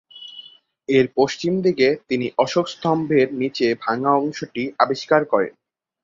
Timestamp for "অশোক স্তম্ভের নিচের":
2.37-3.73